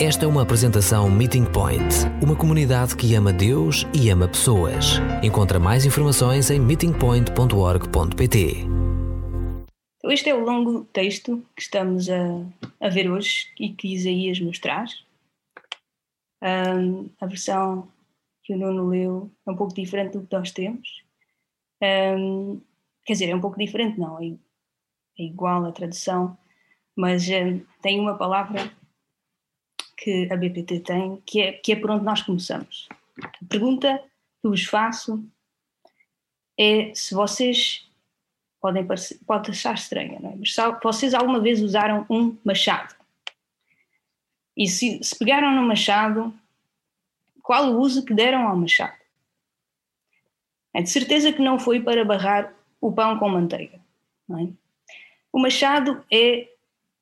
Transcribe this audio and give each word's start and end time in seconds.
Esta 0.00 0.26
é 0.26 0.28
uma 0.28 0.42
apresentação 0.42 1.10
Meeting 1.10 1.44
Point, 1.44 1.82
uma 2.22 2.36
comunidade 2.36 2.94
que 2.94 3.16
ama 3.16 3.32
Deus 3.32 3.84
e 3.92 4.08
ama 4.10 4.28
pessoas. 4.28 5.00
Encontra 5.24 5.58
mais 5.58 5.84
informações 5.84 6.52
em 6.52 6.60
meetingpoint.org.pt. 6.60 8.36
Então, 9.96 10.12
este 10.12 10.30
é 10.30 10.34
o 10.36 10.44
longo 10.44 10.84
texto 10.84 11.44
que 11.56 11.62
estamos 11.62 12.08
a, 12.08 12.46
a 12.80 12.88
ver 12.88 13.10
hoje 13.10 13.52
e 13.58 13.70
que 13.70 13.92
Isaías 13.92 14.38
nos 14.38 14.60
traz. 14.60 15.04
Um, 16.40 17.10
a 17.20 17.26
versão 17.26 17.88
que 18.44 18.54
o 18.54 18.56
Nuno 18.56 18.86
leu 18.90 19.28
é 19.44 19.50
um 19.50 19.56
pouco 19.56 19.74
diferente 19.74 20.16
do 20.16 20.24
que 20.24 20.32
nós 20.32 20.52
temos. 20.52 21.02
Um, 21.82 22.60
quer 23.04 23.14
dizer, 23.14 23.30
é 23.30 23.34
um 23.34 23.40
pouco 23.40 23.58
diferente, 23.58 23.98
não, 23.98 24.22
é, 24.22 24.28
é 25.18 25.24
igual 25.24 25.64
a 25.64 25.72
tradução, 25.72 26.38
mas 26.94 27.26
um, 27.28 27.60
tem 27.82 27.98
uma 27.98 28.16
palavra 28.16 28.77
que 29.98 30.32
a 30.32 30.36
BPT 30.36 30.80
tem, 30.80 31.20
que 31.26 31.40
é, 31.40 31.52
que 31.52 31.72
é 31.72 31.76
por 31.76 31.90
onde 31.90 32.04
nós 32.04 32.22
começamos. 32.22 32.88
A 33.20 33.46
pergunta 33.48 34.02
que 34.40 34.48
vos 34.48 34.64
faço 34.64 35.22
é 36.56 36.92
se 36.94 37.14
vocês 37.14 37.88
podem 38.60 38.86
parecer, 38.86 39.18
pode 39.26 39.50
achar 39.50 39.74
estranha, 39.74 40.18
não 40.20 40.30
é? 40.30 40.36
mas 40.36 40.54
se 40.54 40.60
vocês 40.82 41.14
alguma 41.14 41.40
vez 41.40 41.60
usaram 41.60 42.06
um 42.08 42.36
machado 42.44 42.94
e 44.56 44.66
se, 44.66 45.02
se 45.02 45.16
pegaram 45.16 45.52
no 45.54 45.62
machado, 45.62 46.34
qual 47.42 47.70
o 47.70 47.78
uso 47.78 48.04
que 48.04 48.12
deram 48.12 48.48
ao 48.48 48.56
machado? 48.56 48.98
É 50.74 50.82
de 50.82 50.90
certeza 50.90 51.32
que 51.32 51.40
não 51.40 51.60
foi 51.60 51.80
para 51.80 52.04
barrar 52.04 52.52
o 52.80 52.92
pão 52.92 53.18
com 53.18 53.28
manteiga. 53.28 53.80
É? 54.30 54.48
O 55.32 55.38
machado 55.38 56.04
é 56.10 56.48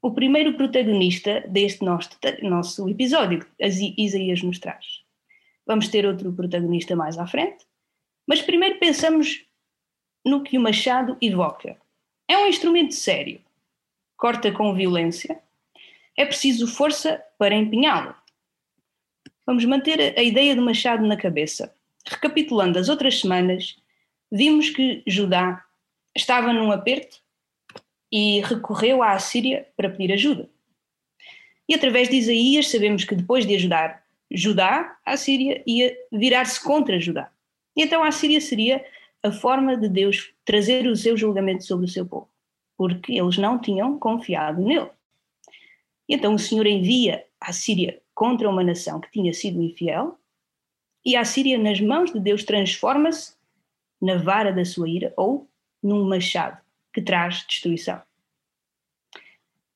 o 0.06 0.14
primeiro 0.14 0.54
protagonista 0.54 1.40
deste 1.48 1.84
nosso, 1.84 2.10
nosso 2.40 2.88
episódio, 2.88 3.40
que 3.40 3.94
Isaías 3.98 4.40
nos 4.40 4.60
traz. 4.60 5.02
Vamos 5.66 5.88
ter 5.88 6.06
outro 6.06 6.32
protagonista 6.32 6.94
mais 6.94 7.18
à 7.18 7.26
frente, 7.26 7.66
mas 8.24 8.40
primeiro 8.40 8.78
pensamos 8.78 9.44
no 10.24 10.44
que 10.44 10.56
o 10.56 10.60
machado 10.60 11.16
evoca. 11.20 11.76
É 12.28 12.38
um 12.38 12.46
instrumento 12.46 12.94
sério, 12.94 13.40
corta 14.16 14.52
com 14.52 14.72
violência, 14.74 15.42
é 16.16 16.24
preciso 16.24 16.68
força 16.68 17.20
para 17.36 17.56
empenhá-lo. 17.56 18.14
Vamos 19.44 19.64
manter 19.64 20.16
a 20.16 20.22
ideia 20.22 20.54
do 20.54 20.62
machado 20.62 21.04
na 21.04 21.16
cabeça. 21.16 21.74
Recapitulando 22.06 22.78
as 22.78 22.88
outras 22.88 23.18
semanas, 23.18 23.76
vimos 24.30 24.70
que 24.70 25.02
Judá 25.04 25.64
estava 26.14 26.52
num 26.52 26.70
aperto 26.70 27.25
e 28.10 28.40
recorreu 28.40 29.02
à 29.02 29.12
Assíria 29.12 29.66
para 29.76 29.90
pedir 29.90 30.12
ajuda. 30.12 30.48
E 31.68 31.74
através 31.74 32.08
de 32.08 32.16
Isaías 32.16 32.68
sabemos 32.68 33.04
que 33.04 33.14
depois 33.14 33.46
de 33.46 33.54
ajudar 33.54 34.04
Judá, 34.30 34.96
a 35.04 35.12
Assíria 35.12 35.62
ia 35.66 35.96
virar-se 36.12 36.62
contra 36.62 36.98
Judá. 36.98 37.30
E 37.76 37.82
então 37.82 38.02
a 38.02 38.08
Assíria 38.08 38.40
seria 38.40 38.84
a 39.22 39.30
forma 39.30 39.76
de 39.76 39.88
Deus 39.88 40.32
trazer 40.44 40.86
o 40.86 40.96
seu 40.96 41.16
julgamento 41.16 41.64
sobre 41.64 41.86
o 41.86 41.88
seu 41.88 42.06
povo, 42.06 42.28
porque 42.76 43.12
eles 43.12 43.38
não 43.38 43.58
tinham 43.58 43.98
confiado 43.98 44.62
nele. 44.62 44.90
E 46.08 46.14
então 46.14 46.34
o 46.34 46.38
Senhor 46.38 46.66
envia 46.66 47.24
a 47.40 47.52
Síria 47.52 48.00
contra 48.14 48.48
uma 48.48 48.64
nação 48.64 49.00
que 49.00 49.10
tinha 49.10 49.32
sido 49.32 49.62
infiel, 49.62 50.18
e 51.04 51.14
a 51.14 51.24
Síria, 51.24 51.56
nas 51.56 51.80
mãos 51.80 52.12
de 52.12 52.18
Deus, 52.18 52.42
transforma-se 52.42 53.34
na 54.02 54.16
vara 54.16 54.52
da 54.52 54.64
sua 54.64 54.88
ira 54.88 55.14
ou 55.16 55.48
num 55.80 56.04
machado 56.04 56.65
que 56.96 57.02
traz 57.02 57.44
destruição. 57.46 58.00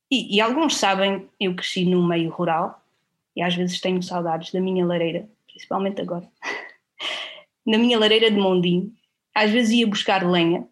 E, 0.09 0.35
e, 0.35 0.41
alguns 0.41 0.75
sabem, 0.75 1.29
eu 1.39 1.55
cresci 1.55 1.85
num 1.85 2.03
meio 2.03 2.31
rural 2.31 2.83
e 3.35 3.43
às 3.43 3.53
vezes 3.53 3.79
tenho 3.79 4.01
saudades 4.01 4.51
da 4.51 4.59
minha 4.59 4.83
lareira, 4.83 5.29
principalmente 5.45 6.01
agora. 6.01 6.27
Na 7.63 7.77
minha 7.77 7.99
lareira 7.99 8.31
de 8.31 8.37
Mondim, 8.37 8.91
às 9.35 9.51
vezes 9.51 9.71
ia 9.71 9.85
buscar 9.85 10.27
lenha, 10.27 10.67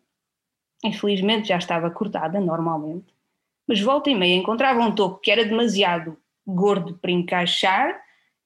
infelizmente 0.83 1.49
já 1.49 1.57
estava 1.59 1.91
cortada 1.91 2.39
normalmente, 2.39 3.13
mas 3.67 3.79
volta 3.79 4.09
e 4.09 4.15
meia 4.15 4.35
encontrava 4.35 4.79
um 4.79 4.95
toco 4.95 5.21
que 5.21 5.29
era 5.29 5.45
demasiado 5.45 6.17
gordo 6.47 6.97
para 6.97 7.11
encaixar 7.11 8.01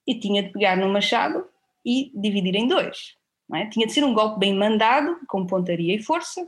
e 0.05 0.19
tinha 0.19 0.43
de 0.43 0.49
pegar 0.49 0.75
no 0.75 0.89
machado 0.89 1.47
e 1.85 2.11
dividir 2.13 2.55
em 2.55 2.67
dois. 2.67 3.15
É? 3.53 3.65
Tinha 3.67 3.87
de 3.87 3.93
ser 3.93 4.03
um 4.03 4.13
golpe 4.13 4.39
bem 4.39 4.53
mandado, 4.53 5.17
com 5.25 5.47
pontaria 5.47 5.95
e 5.95 6.03
força, 6.03 6.45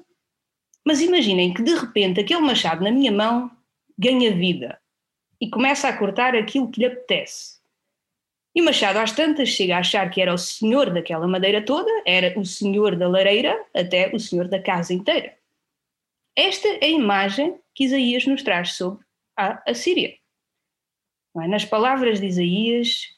mas 0.85 1.01
imaginem 1.01 1.53
que 1.53 1.63
de 1.63 1.73
repente 1.73 2.19
aquele 2.19 2.41
machado 2.41 2.83
na 2.83 2.91
minha 2.91 3.11
mão 3.11 3.49
ganha 3.97 4.33
vida 4.33 4.79
e 5.41 5.49
começa 5.49 5.89
a 5.89 5.97
cortar 5.97 6.35
aquilo 6.35 6.69
que 6.69 6.79
lhe 6.79 6.85
apetece. 6.85 7.55
E 8.55 8.61
o 8.61 8.65
Machado 8.65 8.99
às 8.99 9.11
tantas 9.11 9.49
chega 9.49 9.75
a 9.75 9.79
achar 9.79 10.09
que 10.09 10.21
era 10.21 10.33
o 10.33 10.37
senhor 10.37 10.93
daquela 10.93 11.27
madeira 11.27 11.63
toda, 11.63 11.91
era 12.05 12.39
o 12.39 12.45
senhor 12.45 12.95
da 12.95 13.05
lareira, 13.05 13.65
até 13.73 14.15
o 14.15 14.19
senhor 14.19 14.47
da 14.47 14.61
casa 14.61 14.93
inteira. 14.93 15.37
Esta 16.37 16.67
é 16.67 16.85
a 16.85 16.89
imagem 16.89 17.59
que 17.73 17.83
Isaías 17.83 18.25
nos 18.25 18.43
traz 18.43 18.73
sobre 18.73 19.05
a 19.37 19.61
Assíria. 19.69 20.17
É? 21.37 21.47
Nas 21.47 21.65
palavras 21.65 22.21
de 22.21 22.27
Isaías, 22.27 23.13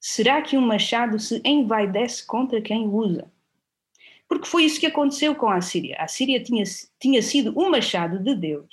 será 0.00 0.42
que 0.42 0.56
um 0.56 0.60
machado 0.60 1.18
se 1.20 1.40
envaidece 1.44 2.26
contra 2.26 2.60
quem 2.60 2.88
o 2.88 2.96
usa? 2.96 3.32
Porque 4.34 4.48
foi 4.48 4.64
isso 4.64 4.80
que 4.80 4.86
aconteceu 4.86 5.32
com 5.36 5.48
a 5.48 5.60
Síria. 5.60 5.94
A 5.96 6.08
Síria 6.08 6.42
tinha, 6.42 6.64
tinha 6.98 7.22
sido 7.22 7.56
um 7.56 7.70
machado 7.70 8.18
de 8.18 8.34
Deus, 8.34 8.68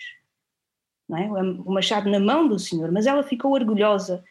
não 1.08 1.16
é? 1.16 1.30
o 1.30 1.72
machado 1.72 2.10
na 2.10 2.20
mão 2.20 2.48
do 2.48 2.58
Senhor, 2.58 2.92
mas 2.92 3.06
ela 3.06 3.22
ficou 3.22 3.54
orgulhosa, 3.54 4.24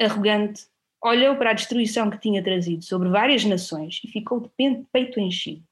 arrogante, 0.00 0.68
olhou 1.02 1.34
para 1.34 1.50
a 1.50 1.54
destruição 1.54 2.08
que 2.08 2.20
tinha 2.20 2.40
trazido 2.40 2.84
sobre 2.84 3.08
várias 3.08 3.44
nações 3.44 4.00
e 4.04 4.06
ficou 4.06 4.38
de 4.38 4.48
peito 4.92 5.18
enchido. 5.18 5.64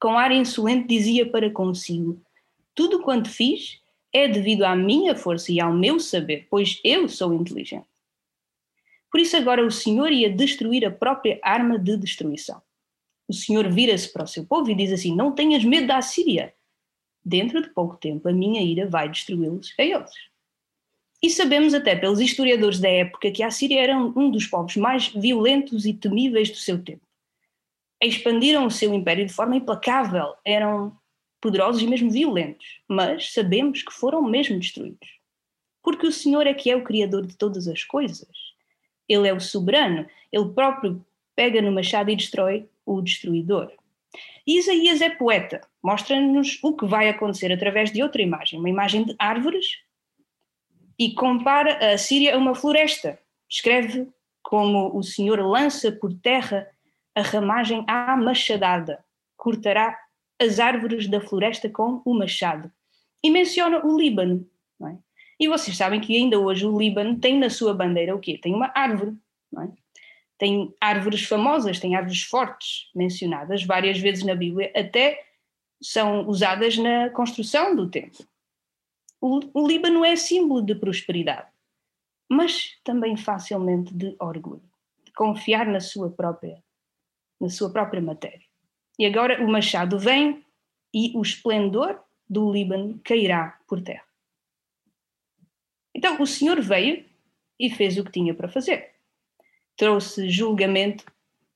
Com 0.00 0.18
ar 0.18 0.32
insolente 0.32 0.88
dizia 0.88 1.24
para 1.24 1.48
consigo: 1.48 2.20
Tudo 2.74 3.00
quanto 3.00 3.30
fiz 3.30 3.80
é 4.12 4.26
devido 4.26 4.64
à 4.64 4.74
minha 4.74 5.14
força 5.14 5.52
e 5.52 5.60
ao 5.60 5.72
meu 5.72 6.00
saber, 6.00 6.48
pois 6.50 6.80
eu 6.82 7.08
sou 7.08 7.32
inteligente. 7.32 7.86
Por 9.08 9.20
isso 9.20 9.36
agora 9.36 9.64
o 9.64 9.70
Senhor 9.70 10.10
ia 10.10 10.28
destruir 10.28 10.84
a 10.84 10.90
própria 10.90 11.38
arma 11.44 11.78
de 11.78 11.96
destruição 11.96 12.60
o 13.32 13.34
Senhor 13.34 13.66
vira-se 13.72 14.12
para 14.12 14.24
o 14.24 14.28
seu 14.28 14.44
povo 14.44 14.70
e 14.70 14.74
diz 14.74 14.92
assim: 14.92 15.16
Não 15.16 15.32
tenhas 15.32 15.64
medo 15.64 15.86
da 15.86 15.96
Assíria. 15.96 16.54
Dentro 17.24 17.62
de 17.62 17.70
pouco 17.70 17.96
tempo 17.96 18.28
a 18.28 18.32
minha 18.32 18.60
ira 18.60 18.86
vai 18.86 19.08
destruí-los 19.08 19.74
a 19.78 19.82
eles. 19.82 20.10
E 21.22 21.30
sabemos 21.30 21.72
até 21.72 21.96
pelos 21.96 22.20
historiadores 22.20 22.78
da 22.78 22.88
época 22.88 23.30
que 23.30 23.42
a 23.42 23.50
Síria 23.50 23.80
era 23.80 23.96
um 23.96 24.30
dos 24.30 24.46
povos 24.46 24.76
mais 24.76 25.08
violentos 25.08 25.86
e 25.86 25.94
temíveis 25.94 26.50
do 26.50 26.56
seu 26.56 26.82
tempo. 26.82 27.06
Expandiram 28.02 28.66
o 28.66 28.70
seu 28.70 28.92
império 28.92 29.24
de 29.24 29.32
forma 29.32 29.56
implacável, 29.56 30.34
eram 30.44 30.94
poderosos 31.40 31.80
e 31.80 31.86
mesmo 31.86 32.10
violentos, 32.10 32.80
mas 32.88 33.32
sabemos 33.32 33.82
que 33.82 33.92
foram 33.92 34.20
mesmo 34.22 34.58
destruídos. 34.58 35.08
Porque 35.82 36.06
o 36.06 36.12
Senhor 36.12 36.46
é 36.46 36.52
que 36.52 36.70
é 36.70 36.76
o 36.76 36.84
Criador 36.84 37.24
de 37.24 37.36
todas 37.36 37.66
as 37.66 37.82
coisas. 37.82 38.28
Ele 39.08 39.28
é 39.28 39.32
o 39.32 39.40
soberano, 39.40 40.06
ele 40.32 40.48
próprio 40.50 41.04
pega 41.34 41.60
no 41.62 41.72
machado 41.72 42.10
e 42.10 42.16
destrói 42.16 42.68
o 42.84 43.00
destruidor. 43.00 43.70
Isaías 44.46 45.00
é 45.00 45.10
poeta, 45.10 45.60
mostra-nos 45.82 46.58
o 46.62 46.74
que 46.74 46.86
vai 46.86 47.08
acontecer 47.08 47.52
através 47.52 47.90
de 47.90 48.02
outra 48.02 48.20
imagem, 48.20 48.58
uma 48.58 48.68
imagem 48.68 49.04
de 49.04 49.14
árvores, 49.18 49.78
e 50.98 51.14
compara 51.14 51.92
a 51.92 51.98
Síria 51.98 52.34
a 52.34 52.38
uma 52.38 52.54
floresta. 52.54 53.18
Escreve 53.48 54.08
como 54.42 54.96
o 54.96 55.02
Senhor 55.02 55.40
lança 55.40 55.90
por 55.90 56.12
terra 56.12 56.68
a 57.14 57.22
ramagem 57.22 57.84
à 57.86 58.16
machadada, 58.16 59.04
cortará 59.36 59.98
as 60.40 60.58
árvores 60.58 61.08
da 61.08 61.20
floresta 61.20 61.68
com 61.68 62.02
o 62.04 62.14
machado. 62.14 62.70
E 63.22 63.30
menciona 63.30 63.84
o 63.84 63.96
Líbano. 63.96 64.46
É? 64.84 64.96
E 65.38 65.48
vocês 65.48 65.76
sabem 65.76 66.00
que 66.00 66.16
ainda 66.16 66.38
hoje 66.38 66.66
o 66.66 66.76
Líbano 66.76 67.18
tem 67.18 67.38
na 67.38 67.48
sua 67.48 67.72
bandeira 67.72 68.14
o 68.14 68.18
quê? 68.18 68.38
Tem 68.40 68.54
uma 68.54 68.72
árvore. 68.74 69.16
É? 69.58 69.81
Tem 70.42 70.74
árvores 70.80 71.22
famosas, 71.22 71.78
tem 71.78 71.94
árvores 71.94 72.24
fortes 72.24 72.90
mencionadas 72.92 73.62
várias 73.62 74.00
vezes 74.00 74.24
na 74.24 74.34
Bíblia, 74.34 74.72
até 74.74 75.24
são 75.80 76.26
usadas 76.26 76.76
na 76.76 77.10
construção 77.10 77.76
do 77.76 77.88
templo. 77.88 78.26
O, 79.20 79.38
o 79.54 79.68
Líbano 79.68 80.04
é 80.04 80.16
símbolo 80.16 80.60
de 80.60 80.74
prosperidade, 80.74 81.48
mas 82.28 82.76
também 82.82 83.16
facilmente 83.16 83.94
de 83.94 84.16
orgulho, 84.18 84.68
de 85.04 85.12
confiar 85.12 85.64
na 85.64 85.78
sua 85.78 86.10
própria, 86.10 86.60
na 87.40 87.48
sua 87.48 87.72
própria 87.72 88.02
matéria. 88.02 88.44
E 88.98 89.06
agora 89.06 89.40
o 89.44 89.48
machado 89.48 89.96
vem 89.96 90.44
e 90.92 91.16
o 91.16 91.22
esplendor 91.22 92.02
do 92.28 92.52
Líbano 92.52 93.00
cairá 93.04 93.60
por 93.68 93.80
terra. 93.80 94.02
Então 95.94 96.20
o 96.20 96.26
Senhor 96.26 96.60
veio 96.60 97.04
e 97.60 97.70
fez 97.70 97.96
o 97.96 98.02
que 98.02 98.10
tinha 98.10 98.34
para 98.34 98.48
fazer 98.48 98.91
trouxe 99.76 100.28
julgamento 100.28 101.04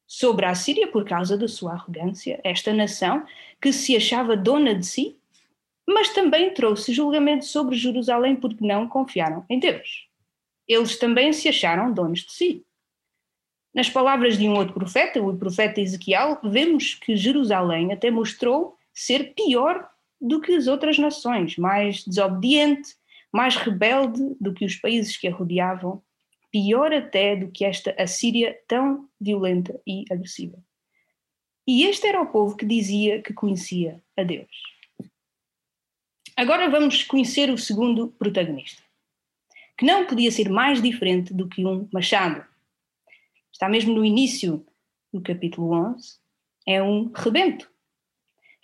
sobre 0.06 0.46
a 0.46 0.54
Síria 0.54 0.86
por 0.86 1.04
causa 1.04 1.36
da 1.36 1.48
sua 1.48 1.72
arrogância, 1.72 2.40
esta 2.44 2.72
nação 2.72 3.24
que 3.60 3.72
se 3.72 3.96
achava 3.96 4.36
dona 4.36 4.74
de 4.74 4.86
si, 4.86 5.18
mas 5.86 6.10
também 6.10 6.52
trouxe 6.52 6.92
julgamento 6.92 7.44
sobre 7.44 7.76
Jerusalém 7.76 8.36
porque 8.36 8.64
não 8.66 8.88
confiaram 8.88 9.44
em 9.48 9.58
Deus. 9.58 10.06
eles 10.68 10.98
também 10.98 11.32
se 11.32 11.48
acharam 11.48 11.92
donos 11.92 12.20
de 12.20 12.32
si. 12.32 12.66
Nas 13.72 13.88
palavras 13.88 14.36
de 14.36 14.48
um 14.48 14.56
outro 14.56 14.74
profeta, 14.74 15.22
o 15.22 15.36
profeta 15.36 15.80
Ezequiel, 15.80 16.40
vemos 16.42 16.94
que 16.94 17.14
Jerusalém 17.14 17.92
até 17.92 18.10
mostrou 18.10 18.76
ser 18.92 19.34
pior 19.34 19.88
do 20.20 20.40
que 20.40 20.52
as 20.52 20.66
outras 20.66 20.98
nações, 20.98 21.56
mais 21.56 22.02
desobediente, 22.04 22.96
mais 23.30 23.54
rebelde 23.54 24.34
do 24.40 24.54
que 24.54 24.64
os 24.64 24.76
países 24.76 25.16
que 25.16 25.28
a 25.28 25.32
rodeavam, 25.32 26.02
pior 26.56 26.90
até 26.90 27.36
do 27.36 27.50
que 27.50 27.66
esta 27.66 27.94
Assíria 27.98 28.58
tão 28.66 29.10
violenta 29.20 29.78
e 29.86 30.06
agressiva. 30.10 30.56
E 31.66 31.84
este 31.84 32.06
era 32.06 32.22
o 32.22 32.32
povo 32.32 32.56
que 32.56 32.64
dizia 32.64 33.20
que 33.20 33.34
conhecia 33.34 34.02
a 34.16 34.22
Deus. 34.22 34.48
Agora 36.34 36.70
vamos 36.70 37.02
conhecer 37.02 37.50
o 37.50 37.58
segundo 37.58 38.08
protagonista, 38.08 38.82
que 39.76 39.84
não 39.84 40.06
podia 40.06 40.32
ser 40.32 40.48
mais 40.48 40.80
diferente 40.80 41.34
do 41.34 41.46
que 41.46 41.62
um 41.62 41.86
machado. 41.92 42.42
Está 43.52 43.68
mesmo 43.68 43.92
no 43.92 44.02
início 44.02 44.64
do 45.12 45.20
capítulo 45.20 45.74
11, 45.74 46.18
é 46.66 46.82
um 46.82 47.12
rebento. 47.14 47.70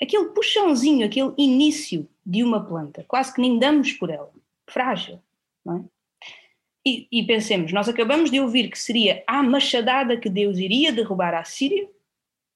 Aquele 0.00 0.31
puxãozinho, 0.31 1.05
aquele 1.05 1.35
início 1.37 2.09
de 2.25 2.43
uma 2.43 2.65
planta, 2.65 3.05
quase 3.06 3.35
que 3.35 3.43
nem 3.43 3.59
damos 3.59 3.93
por 3.93 4.09
ela, 4.09 4.33
frágil, 4.67 5.23
não 5.62 5.77
é? 5.77 6.02
E, 6.84 7.06
e 7.12 7.25
pensemos, 7.25 7.73
nós 7.73 7.88
acabamos 7.88 8.31
de 8.31 8.40
ouvir 8.40 8.69
que 8.69 8.79
seria 8.79 9.23
a 9.26 9.43
machadada 9.43 10.17
que 10.17 10.29
Deus 10.29 10.58
iria 10.58 10.93
derrubar 10.93 11.32
a 11.34 11.44
Síria, 11.44 11.88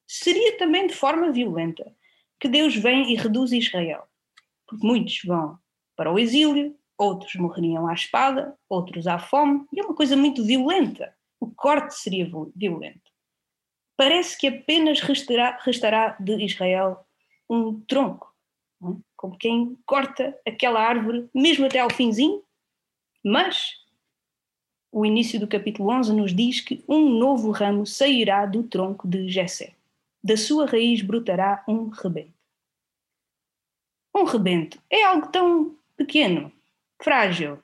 seria 0.07 0.59
também 0.59 0.87
de 0.87 0.95
forma 0.95 1.31
violenta 1.31 1.95
que 2.41 2.49
Deus 2.49 2.75
vem 2.75 3.13
e 3.13 3.17
reduz 3.17 3.53
Israel. 3.53 4.03
Porque 4.67 4.85
muitos 4.85 5.21
vão 5.25 5.59
para 5.97 6.13
o 6.13 6.19
exílio, 6.19 6.77
outros 6.99 7.35
morreriam 7.37 7.87
à 7.87 7.95
espada, 7.95 8.57
outros 8.69 9.07
à 9.07 9.19
fome, 9.19 9.65
e 9.73 9.81
é 9.81 9.85
uma 9.85 9.95
coisa 9.95 10.17
muito 10.17 10.45
violenta. 10.45 11.15
O 11.39 11.51
corte 11.51 11.95
seria 11.95 12.29
violento. 12.55 13.11
Parece 13.97 14.37
que 14.37 14.49
apenas 14.49 15.01
restará, 15.01 15.59
restará 15.63 16.17
de 16.21 16.45
Israel 16.45 17.07
um 17.49 17.81
tronco, 17.81 18.35
é? 18.83 18.87
como 19.17 19.39
quem 19.39 19.79
corta 19.87 20.39
aquela 20.47 20.81
árvore, 20.81 21.29
mesmo 21.35 21.65
até 21.65 21.79
ao 21.79 21.91
finzinho, 21.91 22.43
mas 23.25 23.86
o 24.99 25.05
início 25.05 25.39
do 25.39 25.47
capítulo 25.47 25.91
11 25.91 26.11
nos 26.15 26.35
diz 26.35 26.63
que 26.63 26.83
um 26.89 27.19
novo 27.19 27.51
ramo 27.51 27.85
sairá 27.85 28.47
do 28.47 28.63
tronco 28.63 29.07
de 29.07 29.29
Jessé 29.29 29.77
da 30.25 30.39
sua 30.39 30.65
raiz 30.65 31.03
brotará 31.03 31.63
um 31.69 31.91
rebento. 31.91 32.33
Um 34.17 34.25
rebento 34.25 34.83
é 34.89 35.05
algo 35.05 35.29
tão 35.29 35.77
pequeno, 35.99 36.51
frágil, 37.03 37.63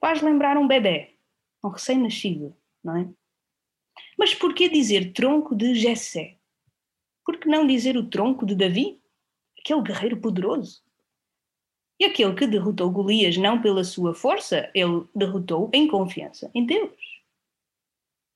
faz 0.00 0.22
lembrar 0.22 0.56
um 0.56 0.68
bebê, 0.68 1.16
um 1.62 1.70
recém-nascido, 1.70 2.56
não 2.84 2.98
é? 2.98 3.08
Mas 4.16 4.32
por 4.32 4.54
que 4.54 4.68
dizer 4.68 5.12
tronco 5.12 5.56
de 5.56 5.74
Jessé? 5.74 6.38
Por 7.26 7.36
que 7.36 7.48
não 7.48 7.66
dizer 7.66 7.96
o 7.96 8.08
tronco 8.08 8.46
de 8.46 8.54
Davi, 8.54 9.02
aquele 9.58 9.82
guerreiro 9.82 10.20
poderoso? 10.20 10.83
Aquele 12.04 12.34
que 12.34 12.46
derrotou 12.46 12.90
Golias 12.90 13.36
não 13.36 13.60
pela 13.60 13.82
sua 13.82 14.14
força, 14.14 14.70
ele 14.74 15.04
derrotou 15.14 15.70
em 15.72 15.88
confiança 15.88 16.50
em 16.54 16.66
Deus. 16.66 16.92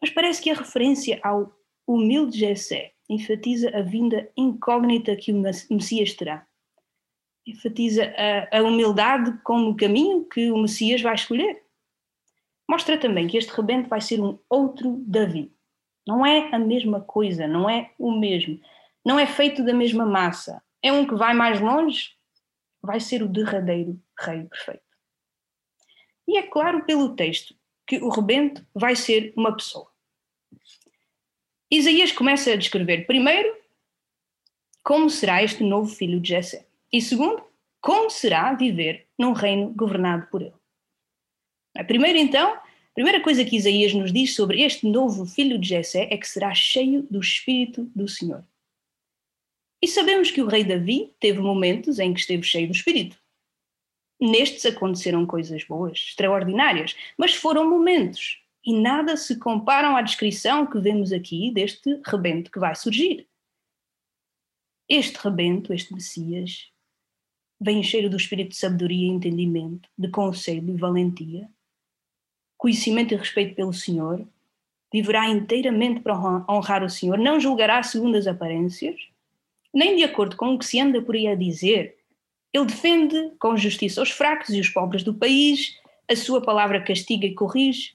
Mas 0.00 0.10
parece 0.10 0.40
que 0.40 0.50
a 0.50 0.54
referência 0.54 1.20
ao 1.22 1.52
humilde 1.86 2.38
Jessé 2.38 2.92
enfatiza 3.08 3.76
a 3.76 3.82
vinda 3.82 4.30
incógnita 4.36 5.16
que 5.16 5.32
o 5.32 5.42
Messias 5.70 6.14
terá. 6.14 6.46
Enfatiza 7.46 8.12
a, 8.16 8.58
a 8.58 8.62
humildade 8.62 9.38
como 9.42 9.76
caminho 9.76 10.24
que 10.24 10.50
o 10.50 10.58
Messias 10.58 11.00
vai 11.00 11.14
escolher. 11.14 11.62
Mostra 12.68 12.98
também 12.98 13.26
que 13.26 13.38
este 13.38 13.50
rebento 13.52 13.88
vai 13.88 14.00
ser 14.00 14.20
um 14.20 14.38
outro 14.48 15.02
Davi. 15.06 15.52
Não 16.06 16.24
é 16.24 16.54
a 16.54 16.58
mesma 16.58 17.00
coisa, 17.00 17.46
não 17.46 17.68
é 17.68 17.90
o 17.98 18.12
mesmo. 18.12 18.60
Não 19.04 19.18
é 19.18 19.26
feito 19.26 19.64
da 19.64 19.72
mesma 19.72 20.04
massa. 20.04 20.62
É 20.82 20.92
um 20.92 21.06
que 21.06 21.14
vai 21.14 21.32
mais 21.32 21.60
longe, 21.60 22.17
vai 22.82 23.00
ser 23.00 23.22
o 23.22 23.28
derradeiro 23.28 24.00
rei 24.18 24.44
perfeito. 24.44 24.82
E 26.26 26.36
é 26.38 26.42
claro 26.42 26.84
pelo 26.84 27.14
texto 27.14 27.54
que 27.86 27.98
o 27.98 28.08
rebento 28.08 28.66
vai 28.74 28.94
ser 28.94 29.32
uma 29.36 29.56
pessoa. 29.56 29.90
Isaías 31.70 32.12
começa 32.12 32.52
a 32.52 32.56
descrever, 32.56 33.06
primeiro, 33.06 33.54
como 34.82 35.10
será 35.10 35.42
este 35.42 35.62
novo 35.62 35.88
filho 35.94 36.20
de 36.20 36.28
Jessé, 36.28 36.66
e 36.92 37.00
segundo, 37.00 37.42
como 37.80 38.10
será 38.10 38.54
viver 38.54 39.06
num 39.18 39.32
reino 39.32 39.70
governado 39.74 40.26
por 40.30 40.42
ele. 40.42 40.54
Primeiro, 41.86 42.18
então, 42.18 42.54
a 42.54 42.62
primeira 42.94 43.22
coisa 43.22 43.44
que 43.44 43.56
Isaías 43.56 43.94
nos 43.94 44.12
diz 44.12 44.34
sobre 44.34 44.62
este 44.62 44.86
novo 44.86 45.24
filho 45.24 45.58
de 45.58 45.68
Jessé 45.68 46.08
é 46.10 46.16
que 46.16 46.26
será 46.26 46.54
cheio 46.54 47.06
do 47.10 47.20
Espírito 47.20 47.84
do 47.94 48.08
Senhor. 48.08 48.44
E 49.80 49.86
sabemos 49.86 50.30
que 50.30 50.42
o 50.42 50.46
rei 50.46 50.64
Davi 50.64 51.14
teve 51.20 51.40
momentos 51.40 51.98
em 51.98 52.12
que 52.12 52.20
esteve 52.20 52.42
cheio 52.42 52.66
do 52.66 52.74
Espírito. 52.74 53.16
Nestes 54.20 54.66
aconteceram 54.66 55.24
coisas 55.24 55.62
boas, 55.64 55.98
extraordinárias, 55.98 56.96
mas 57.16 57.34
foram 57.34 57.68
momentos 57.68 58.42
e 58.64 58.78
nada 58.78 59.16
se 59.16 59.38
comparam 59.38 59.96
à 59.96 60.02
descrição 60.02 60.66
que 60.66 60.78
vemos 60.78 61.12
aqui 61.12 61.50
deste 61.52 62.00
rebento 62.04 62.50
que 62.50 62.58
vai 62.58 62.74
surgir. 62.74 63.26
Este 64.88 65.16
rebento, 65.16 65.72
este 65.72 65.94
Messias, 65.94 66.70
vem 67.60 67.82
cheio 67.82 68.10
do 68.10 68.16
espírito 68.16 68.50
de 68.50 68.56
sabedoria 68.56 69.06
e 69.06 69.10
entendimento, 69.10 69.88
de 69.96 70.08
conselho 70.08 70.74
e 70.74 70.76
valentia, 70.76 71.48
conhecimento 72.56 73.14
e 73.14 73.16
respeito 73.16 73.54
pelo 73.54 73.72
Senhor, 73.72 74.26
viverá 74.92 75.28
inteiramente 75.28 76.00
para 76.00 76.18
honrar 76.48 76.82
o 76.82 76.90
Senhor, 76.90 77.18
não 77.18 77.38
julgará 77.38 77.82
segundo 77.82 78.16
as 78.16 78.26
aparências, 78.26 78.98
nem 79.72 79.96
de 79.96 80.04
acordo 80.04 80.36
com 80.36 80.54
o 80.54 80.58
que 80.58 80.66
se 80.66 80.80
anda 80.80 81.00
por 81.02 81.14
aí 81.14 81.26
a 81.26 81.34
dizer. 81.34 81.96
Ele 82.52 82.66
defende 82.66 83.32
com 83.38 83.56
justiça 83.56 84.02
os 84.02 84.10
fracos 84.10 84.50
e 84.50 84.60
os 84.60 84.68
pobres 84.68 85.02
do 85.02 85.14
país, 85.14 85.76
a 86.10 86.16
sua 86.16 86.40
palavra 86.40 86.82
castiga 86.82 87.26
e 87.26 87.34
corrige, 87.34 87.94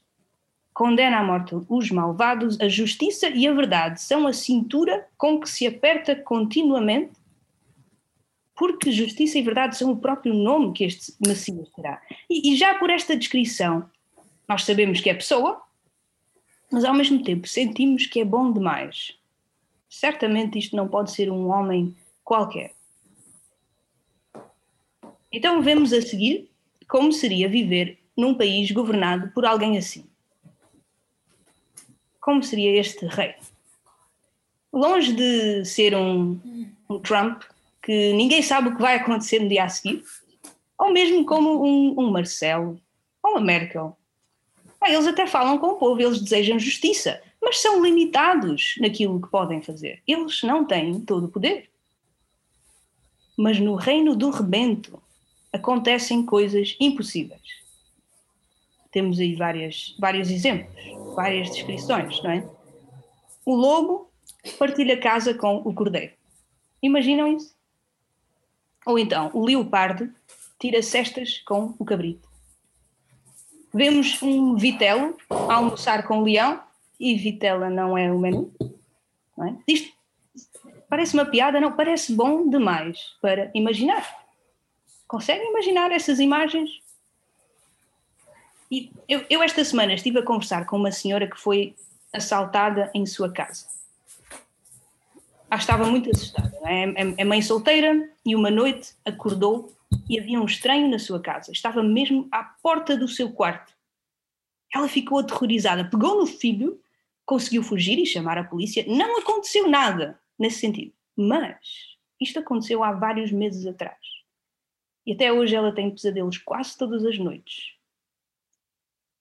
condena 0.74 1.20
à 1.20 1.24
morte 1.24 1.56
os 1.70 1.92
malvados, 1.92 2.60
a 2.60 2.68
justiça 2.68 3.30
e 3.30 3.48
a 3.48 3.54
verdade 3.54 4.02
são 4.02 4.28
a 4.28 4.34
cintura 4.34 5.08
com 5.18 5.40
que 5.40 5.50
se 5.50 5.66
aperta 5.68 6.16
continuamente, 6.16 7.14
porque 8.56 8.92
justiça 8.92 9.38
e 9.38 9.42
verdade 9.42 9.78
são 9.78 9.92
o 9.92 9.98
próprio 9.98 10.34
nome 10.34 10.74
que 10.74 10.84
este 10.84 11.14
Messias 11.25 11.70
terá. 11.75 12.02
E, 12.30 12.54
e 12.54 12.56
já 12.56 12.75
por 12.75 12.90
esta 12.90 13.16
descrição, 13.16 13.90
nós 14.48 14.64
sabemos 14.64 15.02
que 15.02 15.10
é 15.10 15.14
pessoa, 15.14 15.62
mas 16.72 16.84
ao 16.86 16.94
mesmo 16.94 17.24
tempo 17.24 17.48
sentimos 17.48 18.06
que 18.06 18.20
é 18.20 18.25
bom 18.25 18.51
demais. 18.51 19.18
Certamente 19.95 20.57
isto 20.57 20.75
não 20.75 20.88
pode 20.88 21.12
ser 21.12 21.31
um 21.31 21.50
homem 21.50 21.95
qualquer. 22.23 22.73
Então 25.31 25.62
vemos 25.62 25.93
a 25.93 26.01
seguir 26.01 26.50
como 26.88 27.12
seria 27.12 27.50
viver 27.50 28.00
num 28.15 28.35
país 28.35 28.69
governado 28.71 29.31
por 29.31 29.45
alguém 29.45 29.77
assim 29.77 30.07
como 32.23 32.41
seria 32.41 32.79
este 32.79 33.05
rei? 33.05 33.35
Longe 34.71 35.13
de 35.13 35.65
ser 35.65 35.93
um, 35.93 36.39
um 36.89 37.00
Trump 37.00 37.43
que 37.81 38.13
ninguém 38.13 38.41
sabe 38.41 38.69
o 38.69 38.75
que 38.75 38.81
vai 38.81 38.95
acontecer 38.95 39.39
no 39.39 39.50
dia 39.50 39.65
a 39.65 39.69
seguir, 39.69 40.01
ou 40.79 40.91
mesmo 40.91 41.25
como 41.25 41.63
um, 41.63 42.00
um 42.00 42.09
Marcelo 42.09 42.79
ou 43.21 43.31
uma 43.31 43.41
Merkel. 43.41 43.95
Ah, 44.79 44.89
eles 44.89 45.05
até 45.05 45.27
falam 45.27 45.57
com 45.57 45.67
o 45.67 45.75
povo, 45.75 46.01
eles 46.01 46.21
desejam 46.21 46.57
justiça, 46.57 47.21
mas 47.43 47.59
são 47.59 47.83
limitados 47.83 48.75
naquilo 48.79 49.21
que 49.21 49.29
podem 49.29 49.62
fazer. 49.62 50.01
Eles 50.07 50.41
não 50.43 50.65
têm 50.65 51.00
todo 51.01 51.25
o 51.25 51.29
poder. 51.29 51.69
Mas 53.38 53.59
no 53.59 53.75
reino 53.75 54.15
do 54.15 54.29
rebento 54.29 55.01
acontecem 55.51 56.25
coisas 56.25 56.75
impossíveis. 56.79 57.41
Temos 58.91 59.19
aí 59.19 59.35
várias, 59.35 59.95
vários 60.00 60.29
exemplos 60.29 61.03
várias 61.13 61.50
descrições, 61.50 62.21
não 62.23 62.31
é? 62.31 62.47
O 63.45 63.55
lobo 63.55 64.09
partilha 64.57 65.00
casa 65.00 65.33
com 65.33 65.57
o 65.57 65.73
cordeiro. 65.73 66.13
Imaginam 66.81 67.27
isso? 67.27 67.55
Ou 68.85 69.00
então, 69.00 69.31
o 69.33 69.45
leopardo 69.45 70.13
tira 70.59 70.81
cestas 70.81 71.39
com 71.39 71.73
o 71.79 71.85
cabrito. 71.85 72.27
Vemos 73.73 74.21
um 74.21 74.55
vitelo 74.55 75.17
almoçar 75.29 76.05
com 76.05 76.19
o 76.19 76.23
leão 76.23 76.62
e 77.03 77.15
vitela 77.15 77.69
não 77.69 77.98
é 77.98 78.10
o. 78.10 78.19
Não 79.38 79.48
é? 79.48 79.57
Isto 79.67 79.93
parece 80.89 81.13
uma 81.13 81.25
piada, 81.25 81.60
não, 81.60 81.74
parece 81.74 82.13
bom 82.13 82.50
demais 82.50 82.98
para 83.22 83.51
imaginar. 83.53 84.07
Conseguem 85.05 85.50
imaginar 85.50 85.91
essas 85.91 86.19
imagens? 86.19 86.81
E 88.72 88.89
eu, 89.07 89.25
eu, 89.29 89.43
esta 89.43 89.63
semana 89.65 89.93
estive 89.93 90.19
a 90.19 90.24
conversar 90.24 90.65
com 90.65 90.77
uma 90.77 90.91
senhora 90.91 91.27
que 91.27 91.38
foi 91.38 91.75
assaltada 92.13 92.89
em 92.93 93.05
sua 93.05 93.31
casa. 93.31 93.67
Ah, 95.50 95.57
estava 95.57 95.86
muito 95.86 96.10
assustada. 96.10 96.57
É? 96.65 96.86
é 97.17 97.24
mãe 97.25 97.41
solteira 97.41 98.10
e 98.25 98.33
uma 98.33 98.50
noite 98.50 98.95
acordou 99.05 99.72
e 100.10 100.17
havia 100.17 100.39
um 100.39 100.45
estranho 100.45 100.89
na 100.89 100.98
sua 100.98 101.19
casa. 101.19 101.51
Estava 101.51 101.83
mesmo 101.83 102.27
à 102.31 102.43
porta 102.43 102.95
do 102.95 103.07
seu 103.07 103.31
quarto. 103.31 103.74
Ela 104.74 104.88
ficou 104.88 105.19
aterrorizada, 105.19 105.86
pegou 105.86 106.17
no 106.17 106.25
filho, 106.25 106.79
conseguiu 107.25 107.63
fugir 107.63 108.00
e 108.00 108.06
chamar 108.06 108.38
a 108.38 108.44
polícia. 108.44 108.86
Não 108.88 109.20
aconteceu 109.20 109.68
nada 109.68 110.20
nesse 110.38 110.60
sentido. 110.60 110.94
Mas 111.15 111.58
isto 112.20 112.39
aconteceu 112.39 112.84
há 112.84 112.92
vários 112.92 113.32
meses 113.32 113.65
atrás. 113.65 114.00
E 115.06 115.13
até 115.13 115.32
hoje 115.32 115.56
ela 115.56 115.74
tem 115.74 115.92
pesadelos 115.92 116.38
quase 116.38 116.77
todas 116.77 117.06
as 117.06 117.18
noites. 117.18 117.74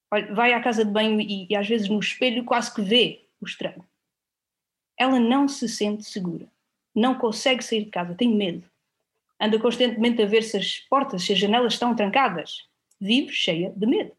Vai 0.09 0.53
à 0.53 0.61
casa 0.61 0.85
de 0.85 0.91
banho 0.91 1.19
e, 1.19 1.47
e 1.49 1.55
às 1.55 1.67
vezes 1.67 1.89
no 1.89 1.99
espelho 1.99 2.45
quase 2.45 2.73
que 2.73 2.81
vê 2.81 3.25
o 3.41 3.45
estranho. 3.45 3.83
Ela 4.97 5.19
não 5.19 5.47
se 5.47 5.67
sente 5.67 6.03
segura. 6.03 6.47
Não 6.93 7.15
consegue 7.15 7.63
sair 7.63 7.85
de 7.85 7.89
casa, 7.89 8.13
tem 8.13 8.33
medo. 8.33 8.63
Anda 9.39 9.59
constantemente 9.59 10.21
a 10.21 10.25
ver 10.25 10.43
se 10.43 10.55
as 10.55 10.79
portas, 10.81 11.23
se 11.23 11.33
as 11.33 11.39
janelas 11.39 11.73
estão 11.73 11.95
trancadas. 11.95 12.69
Vive 13.01 13.31
cheia 13.31 13.73
de 13.75 13.85
medo. 13.85 14.15